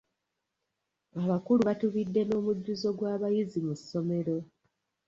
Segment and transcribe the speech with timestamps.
[1.21, 4.37] Abakulu batubidde n'omujjuzo gw'abayizi mu ssomero.